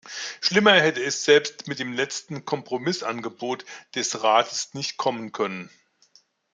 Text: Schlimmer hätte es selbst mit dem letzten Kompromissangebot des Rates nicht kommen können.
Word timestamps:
Schlimmer 0.41 0.73
hätte 0.81 1.03
es 1.03 1.25
selbst 1.25 1.67
mit 1.67 1.77
dem 1.77 1.93
letzten 1.93 2.43
Kompromissangebot 2.43 3.65
des 3.93 4.23
Rates 4.23 4.73
nicht 4.73 4.97
kommen 4.97 5.31
können. 5.31 5.69